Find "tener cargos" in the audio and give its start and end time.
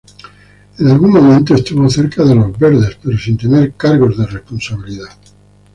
3.37-4.17